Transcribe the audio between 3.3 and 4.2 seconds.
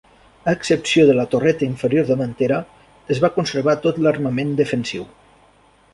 conservar tot